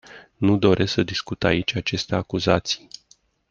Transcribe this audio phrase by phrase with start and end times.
[0.37, 2.87] Nu doresc să discut aici aceste acuzații.